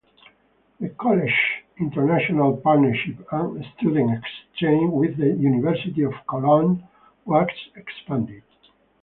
[0.79, 1.29] The college's
[1.79, 4.09] international partnership and student
[4.49, 6.87] exchange with the University of Cologne
[7.23, 8.41] was expanded.